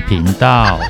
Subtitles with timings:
[0.00, 0.78] 频道。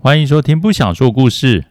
[0.00, 1.62] 欢迎收听《不想说故事》，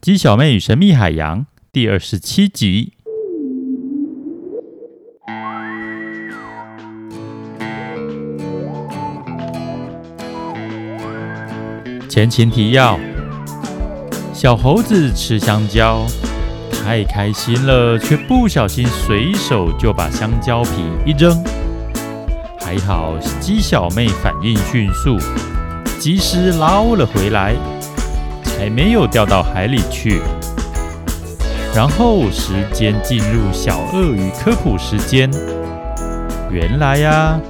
[0.00, 2.94] 鸡小妹与神秘海洋第二十七集。
[12.08, 12.96] 前情提要：
[14.32, 16.06] 小猴子吃香蕉，
[16.84, 20.70] 太开心了，却不小心随手就把香蕉皮
[21.06, 21.42] 一扔。
[22.60, 25.16] 还好鸡小妹反应迅速，
[25.98, 27.54] 及时捞了回来，
[28.42, 30.20] 才没有掉到海里去。
[31.74, 35.30] 然后时间进入小鳄鱼科普时间。
[36.50, 37.40] 原来呀、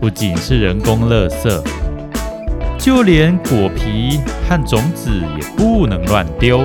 [0.00, 1.62] 不仅是人工垃圾。
[2.78, 6.60] 就连果皮和种子也不能乱丢，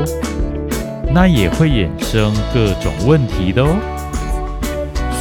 [1.12, 3.70] 那也会衍生各种问题的哦。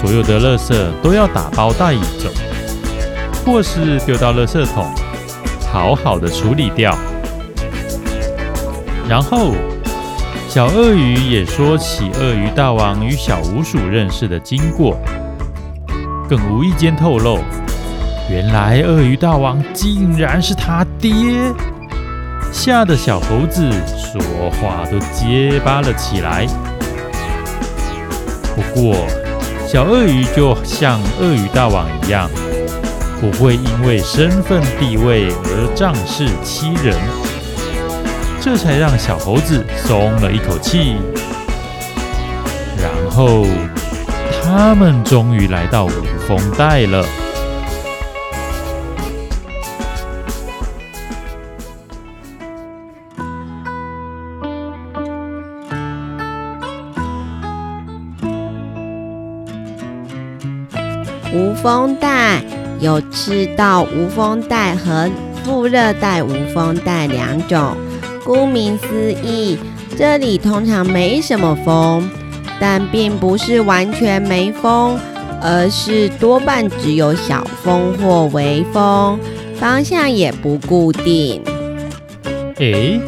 [0.00, 2.28] 所有的垃圾都要打包带走，
[3.44, 4.84] 或是丢到垃圾桶，
[5.72, 6.97] 好好的处理掉。
[9.08, 9.53] 然后，
[10.48, 14.97] 小鳄鱼也说起鳄鱼大王与小鼯鼠认识的经过，
[16.28, 17.38] 更无意间透露。
[18.30, 21.12] 原来鳄鱼大王竟然是他爹，
[22.53, 26.47] 吓得小猴子说话都结巴了起来。
[28.55, 28.94] 不过，
[29.67, 32.31] 小鳄鱼就像鳄鱼大王一样，
[33.20, 36.94] 不会因为身份地位而仗势欺人，
[38.41, 40.97] 这才让小猴子松了一口气。
[42.77, 43.47] 然后，
[44.42, 45.91] 他们终于来到无
[46.28, 47.05] 风带了。
[61.42, 62.41] 无风带
[62.78, 65.10] 有赤道无风带和
[65.42, 67.76] 副热带无风带两种。
[68.25, 69.58] 顾名思义，
[69.98, 72.08] 这里通常没什么风，
[72.60, 74.97] 但并不是完全没风，
[75.41, 79.19] 而是多半只有小风或微风，
[79.56, 81.42] 方向也不固定。
[82.59, 83.00] 诶，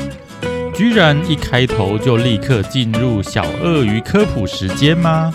[0.75, 5.33] 居然一开头就立刻进入小鳄鱼科普时间吗？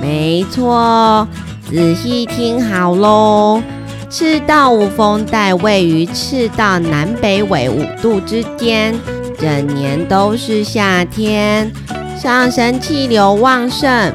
[0.00, 1.26] 没错。
[1.70, 3.60] 仔细听好喽，
[4.08, 8.94] 赤道无风带位于赤道南北纬五度之间，
[9.38, 11.72] 整年都是夏天，
[12.16, 14.12] 上升气流旺盛，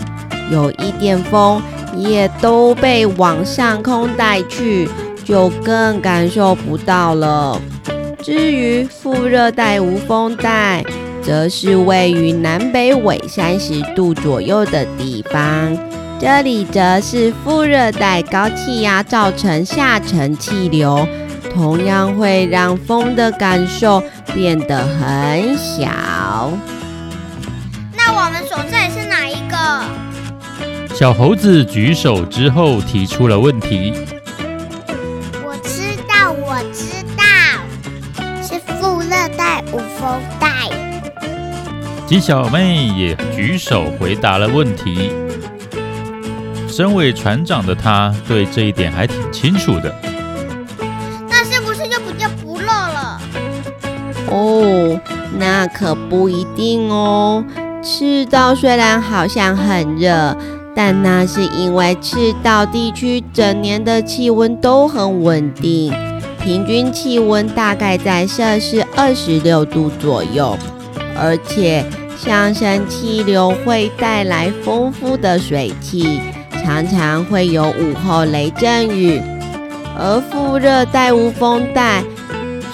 [0.51, 1.61] 有一点风
[1.97, 4.87] 也都被往上空带去，
[5.25, 7.59] 就更感受不到了。
[8.21, 10.85] 至于副热带无风带，
[11.21, 15.88] 则是位于南北纬三十度左右的地方。
[16.19, 21.07] 这里则是副热带高气压造成下沉气流，
[21.53, 24.03] 同样会让风的感受
[24.33, 26.51] 变得很小。
[27.95, 30.93] 那我们所在是哪一个？
[30.93, 33.93] 小猴子举手之后提出了问题。
[35.45, 37.23] 我知道，我知道，
[38.43, 40.49] 是副热带无风带。
[42.05, 45.13] 鸡小妹也举手回答了问题。
[46.69, 49.93] 身为船长的他，对这一点还挺清楚的。
[51.27, 53.19] 那是不是就比较不热了？
[54.29, 54.99] 哦，
[55.37, 57.43] 那可不一定哦。
[57.81, 60.37] 赤道虽然好像很热，
[60.75, 65.91] 但那是因为赤道地区整年的气温都很稳定，
[66.43, 70.55] 平均气温大概在摄氏二十六度左右，
[71.17, 71.83] 而且
[72.15, 76.21] 上升气流会带来丰富的水汽。
[76.63, 79.21] 常常会有午后雷阵雨，
[79.97, 82.03] 而副热带无风带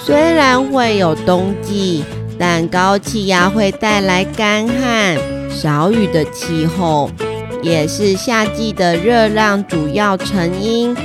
[0.04, 2.04] 虽然会有冬季，
[2.38, 5.16] 但高气压会带来干旱、
[5.50, 7.10] 少雨的气候，
[7.62, 10.96] 也是夏季的热浪主要成因。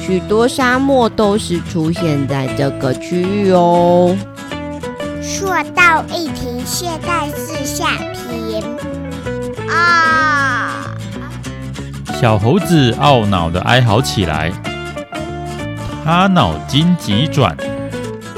[0.00, 4.14] 许多沙漠都是出现在这个区域哦。
[5.22, 8.62] 说到一停，现在是夏天
[9.66, 10.73] 啊。
[12.24, 14.50] 小猴子懊恼地哀嚎起来，
[16.02, 17.54] 他脑筋急转，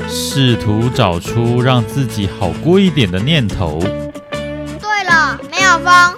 [0.09, 3.79] 试图找出让自己好过一点的念头。
[3.79, 6.15] 对了，没有风，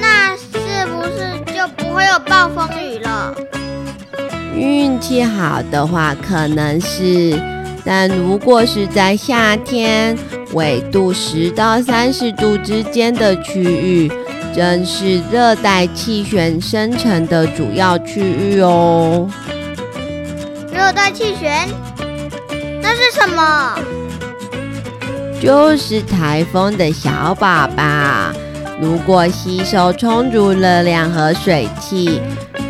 [0.00, 3.34] 那是不是就不会有暴风雨了？
[4.54, 7.36] 运气好的话，可能是；
[7.84, 10.16] 但如果是在夏天，
[10.52, 14.08] 纬度十到三十度之间的区域。
[14.58, 19.30] 正是热带气旋生成的主要区域哦。
[20.72, 21.68] 热带气旋？
[22.82, 23.78] 那是什么？
[25.40, 27.84] 就是台风的小宝宝。
[28.80, 32.20] 如果吸收充足热量和水汽，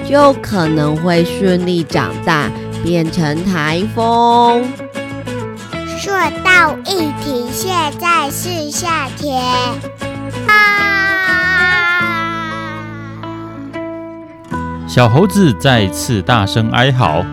[0.07, 2.51] 就可能会顺利长大，
[2.85, 4.63] 变成台风。
[5.99, 6.13] 说
[6.45, 9.43] 到一题，现在是夏天。
[14.99, 17.25] 小猴子再次大声哀嚎，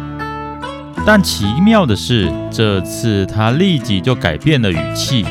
[1.03, 5.25] 但奇妙的是，这次他立即就改变了语气。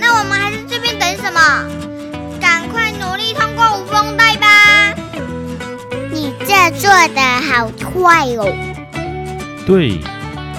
[0.00, 1.40] 那我们还在这边等什么？
[2.40, 4.96] 赶快努力通过无风带吧！
[6.10, 8.52] 你这做的好快哦。
[9.64, 10.00] 对。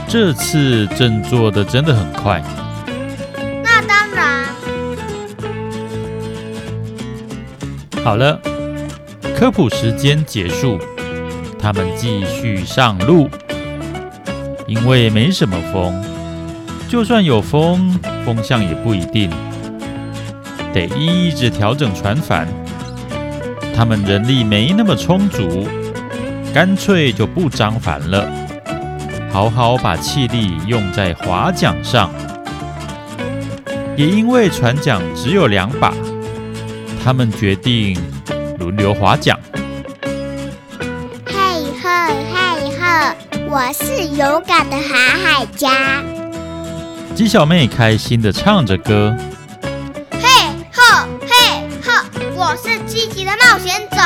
[0.07, 2.41] 这次振作的真的很快。
[3.61, 4.45] 那当然。
[8.01, 8.39] 好了，
[9.43, 10.79] 科普时间结束，
[11.59, 13.29] 他们继续上路。
[14.67, 16.01] 因为没什么风，
[16.87, 19.29] 就算有风，风向也不一定，
[20.73, 22.47] 得一直调整船帆。
[23.75, 25.67] 他们人力没那么充足，
[26.53, 28.25] 干脆就不张帆了。
[29.29, 32.09] 好好把气力用在划桨上，
[33.97, 35.93] 也因为船桨只有两把，
[37.03, 37.97] 他们决定
[38.63, 39.37] 轮流划桨。
[41.25, 41.33] 嘿
[41.81, 43.13] 呵嘿呵，
[43.49, 46.01] 我是勇敢的航海家。
[47.13, 49.13] 鸡小妹开心的唱着歌。
[50.11, 50.29] 嘿
[50.71, 52.05] 呵嘿呵，
[52.35, 53.97] 我是积极的冒险者。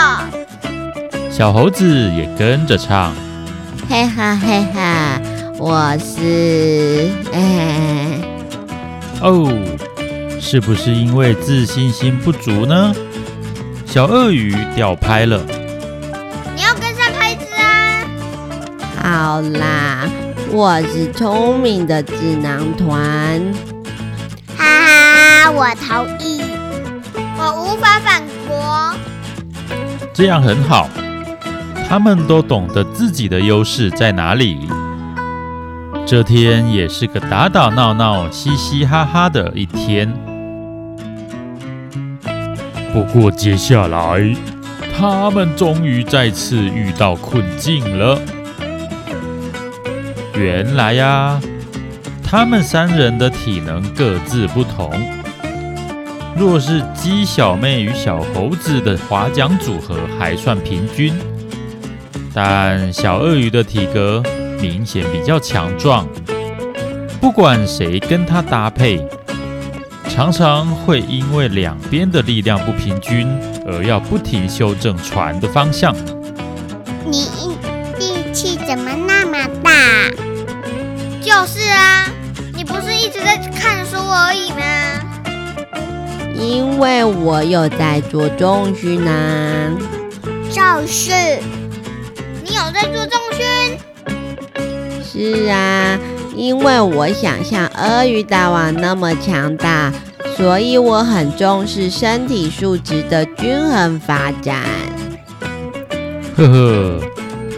[1.32, 3.14] 小猴子也跟着唱。
[3.88, 5.22] 嘿哈嘿哈，
[5.60, 8.20] 我是哎
[9.22, 9.48] 哦，
[10.42, 12.94] 是不是因为自信心不足呢？
[13.88, 15.42] 小鳄鱼掉拍了，
[16.54, 18.04] 你要跟上拍子啊！
[19.02, 20.06] 好啦，
[20.52, 23.42] 我是聪明的智囊团，
[24.58, 26.42] 哈哈，我同意，
[27.40, 28.94] 我无法反驳，
[30.14, 30.90] 这样很好。
[31.90, 34.68] 他们都懂得自己的优势在哪里。
[36.06, 40.14] 这天也是个打打闹闹、嘻嘻哈哈的一天。
[42.94, 44.36] 不过接下来，
[44.98, 48.20] 他们终于再次遇到困境了。
[50.36, 51.40] 原来呀，
[52.24, 54.92] 他们三人的体能各自不同。
[56.36, 61.14] 若是鸡小妹与小猴子的划桨组合还算平均。
[62.34, 64.22] 但小鳄鱼的体格
[64.62, 66.08] 明显比较强壮，
[67.20, 69.04] 不管谁跟它搭配，
[70.18, 73.28] 常常会因为两边的力量不平均
[73.68, 75.96] 而要不停修正船的方向。
[77.06, 77.30] 你
[78.00, 80.10] 力气怎么那么大？
[81.22, 82.10] 就是啊，
[82.56, 84.66] 你不是一直在看书而已吗？
[86.34, 89.78] 因为我有在做重训呢。
[90.50, 91.12] 就是。
[92.44, 93.78] 你有在做重训？
[95.04, 96.00] 是啊，
[96.36, 99.94] 因为我想像鳄鱼大王那么强大，
[100.38, 104.62] 所以我很重视身体素质的均衡发展。
[106.36, 107.02] 呵呵，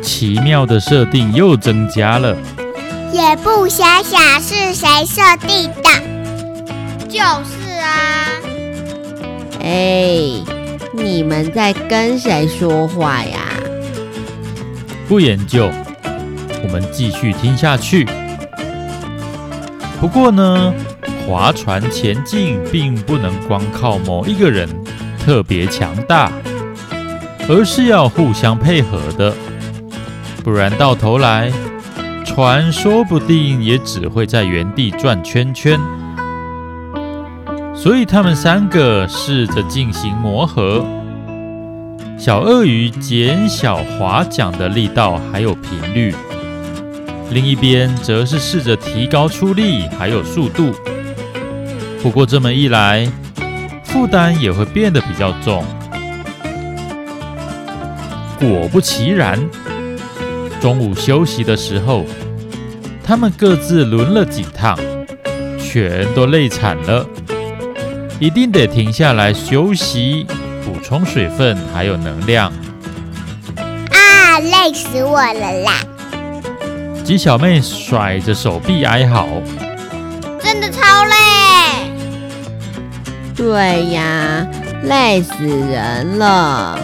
[0.02, 2.38] 奇妙的设定又增加了。
[3.12, 5.90] 也不想想是谁设定的？
[7.10, 8.28] 就是啊。
[9.62, 10.42] 哎，
[10.94, 13.40] 你们在跟谁说话呀？
[15.10, 15.70] 不研究，
[16.64, 18.08] 我们继续听下去。
[20.00, 20.74] 不过呢，
[21.30, 24.68] 划船前进并不能光靠某一个人
[25.24, 26.32] 特别强大，
[27.48, 29.32] 而是要互相配合的，
[30.44, 31.52] 不然到头来，
[32.26, 35.80] 船说不定也只会在原地转圈圈。
[37.76, 40.84] 所以他们三个试着进行磨合。
[42.18, 46.12] 小鳄鱼减小划桨的力道还有频率，
[47.30, 50.74] 另一边则是试着提高出力还有速度。
[52.02, 53.08] 不过这么一来，
[53.84, 55.64] 负担也会变得比较重。
[58.40, 59.38] 果不其然，
[60.62, 62.06] 中午休息的时候，
[63.04, 64.80] 他们各自轮了几趟，
[65.60, 67.06] 全都累惨了，
[68.18, 70.26] 一定得停下来休息。
[70.64, 72.52] 补充水分还有能量
[73.92, 74.40] 啊！
[74.40, 75.74] 累死我了啦！
[77.04, 79.28] 鸡小妹甩着手臂哀嚎，
[80.42, 81.19] 真的超累。
[83.40, 84.46] 对呀，
[84.84, 86.78] 累死人了。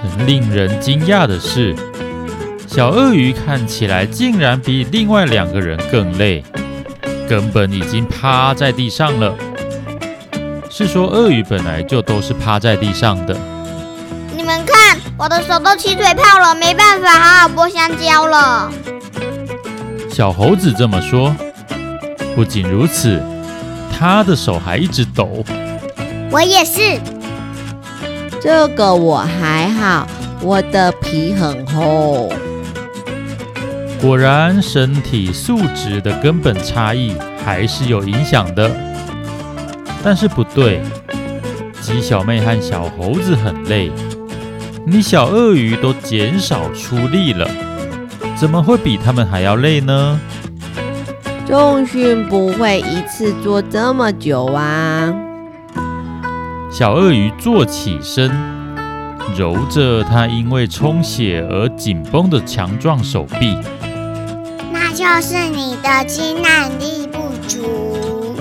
[0.00, 1.74] 很令人惊讶的是，
[2.68, 6.44] 小鳄鱼看起来竟然比另外两个人更累，
[7.28, 9.34] 根本已经趴在地上了。
[10.70, 13.36] 是说鳄鱼本来就都是趴在地上的。
[14.36, 18.70] 你们看，我的手都起水泡了，没办法好好剥香蕉了。
[20.08, 21.34] 小猴子这么说。
[22.36, 23.20] 不仅如此，
[23.98, 25.44] 他的手还一直抖。
[26.30, 27.00] 我也是。
[28.40, 30.06] 这个我还好，
[30.42, 32.30] 我的皮很厚。
[34.00, 38.70] 果然，身体素质的根本差异还是有影响的。
[40.04, 40.82] 但是不对，
[41.80, 43.90] 鸡小妹和小猴子很累，
[44.86, 47.48] 你小鳄鱼都减少出力了，
[48.36, 50.20] 怎么会比他们还要累呢？
[51.46, 55.14] 重训不会一次做这么久啊！
[56.72, 58.28] 小鳄鱼坐起身，
[59.38, 63.56] 揉着它因为充血而紧绷的强壮手臂。
[64.72, 68.34] 那就是你的肌耐力不足，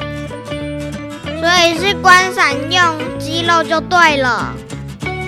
[1.39, 4.51] 所以是观赏用肌肉就对了。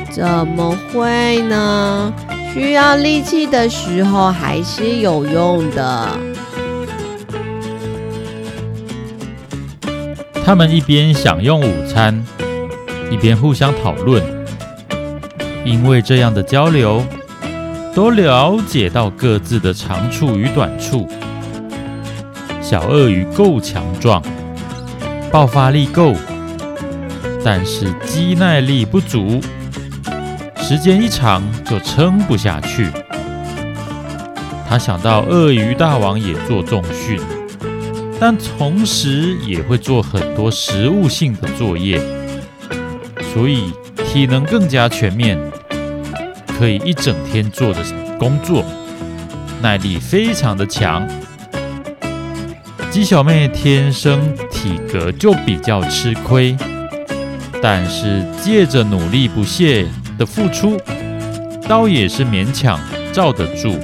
[0.10, 2.12] 怎么会呢？
[2.52, 6.10] 需要力气的时候还是有用的。
[10.48, 12.26] 他们一边享用午餐，
[13.12, 14.24] 一边互相讨论。
[15.66, 17.04] 因为这样的交流，
[17.94, 21.06] 都了解到各自的长处与短处。
[22.62, 24.24] 小鳄鱼够强壮，
[25.30, 26.16] 爆发力够，
[27.44, 29.42] 但是肌耐力不足，
[30.62, 32.88] 时间一长就撑不下去。
[34.66, 37.20] 他想到鳄鱼大王也做重训。
[38.20, 42.02] 但同时也会做很多实务性的作业，
[43.34, 43.72] 所以
[44.06, 45.38] 体能更加全面，
[46.58, 47.80] 可以一整天做的
[48.18, 48.66] 工作，
[49.62, 51.08] 耐力非常的强。
[52.90, 56.58] 鸡小妹天生体格就比较吃亏，
[57.62, 59.86] 但是借着努力不懈
[60.18, 60.76] 的付出，
[61.68, 62.80] 倒也是勉强
[63.14, 63.76] 罩得住。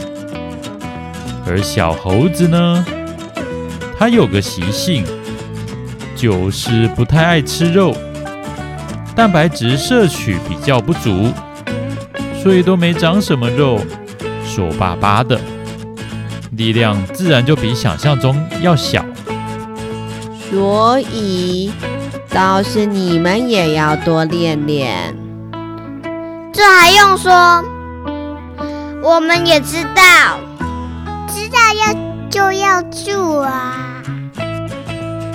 [1.45, 2.83] 而小猴子呢？
[4.03, 5.05] 他有个习性，
[6.13, 7.95] 就是不太爱吃肉，
[9.15, 11.31] 蛋白质摄取比较不足，
[12.43, 13.79] 所以都没长什么肉，
[14.45, 15.39] 瘦巴巴的，
[16.51, 19.05] 力量自然就比想象中要小。
[20.51, 21.71] 所以，
[22.27, 25.15] 倒是你们也要多练练。
[26.51, 27.63] 这还用说？
[29.01, 30.37] 我们也知道，
[31.29, 31.57] 知道
[31.87, 34.01] 要就要住啊。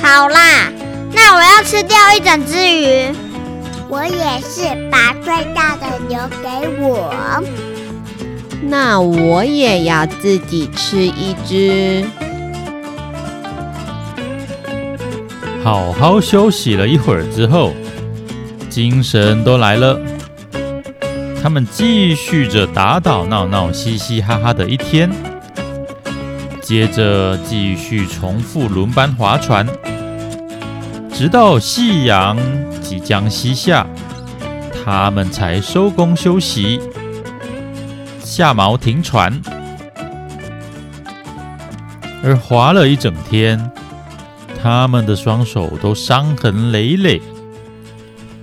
[0.02, 0.68] 好啦，
[1.12, 3.14] 那我要吃掉一整只鱼。
[3.88, 7.14] 我也是，把最大的留给我。
[8.62, 12.04] 那我也要自己吃一只。
[15.62, 17.72] 好好休息了一会儿之后，
[18.68, 20.00] 精神都来了。
[21.40, 25.08] 他们继续着打打闹闹、嘻嘻哈哈的一天。
[26.68, 29.66] 接着继续重复轮班划船，
[31.10, 32.36] 直到夕阳
[32.82, 33.86] 即将西下，
[34.84, 36.78] 他们才收工休息，
[38.20, 39.40] 下锚停船。
[42.22, 43.70] 而划了一整天，
[44.62, 47.22] 他们的双手都伤痕累累，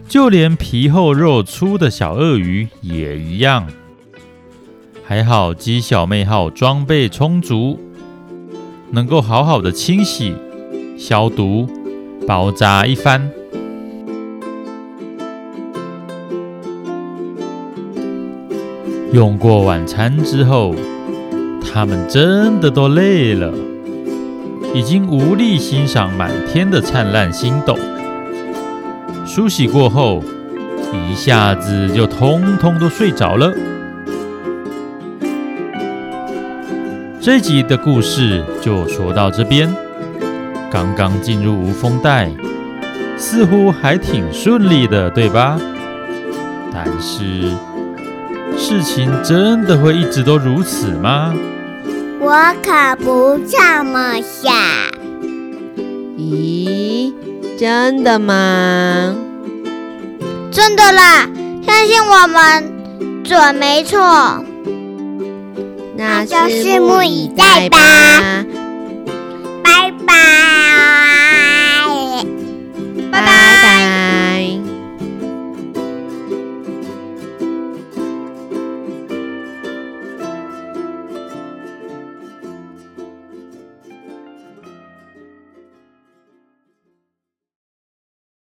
[0.10, 3.68] 就连皮厚肉粗的小鳄鱼也一样。
[5.08, 7.80] 还好鸡小妹号装备充足。
[8.92, 10.34] 能够好好的清洗、
[10.98, 11.68] 消毒、
[12.28, 13.30] 包扎一番。
[19.12, 20.76] 用过晚餐之后，
[21.62, 23.54] 他们真的都累了，
[24.74, 27.78] 已经无力欣赏满天的灿烂星斗。
[29.26, 30.22] 梳洗过后，
[30.94, 33.54] 一下子就通通都睡着了。
[37.26, 39.68] 这集的故事就说到这边。
[40.72, 42.30] 刚刚进入无风带，
[43.18, 45.60] 似乎还挺顺利的，对吧？
[46.72, 47.50] 但是，
[48.56, 51.34] 事情真的会一直都如此吗？
[52.20, 54.54] 我可不这么想。
[56.20, 57.12] 咦，
[57.58, 59.16] 真的吗？
[60.52, 61.28] 真的啦，
[61.66, 64.45] 相信我们准没错。
[65.98, 67.78] 那就拭目以待吧。
[69.64, 70.16] 拜拜。
[73.12, 73.55] 拜拜。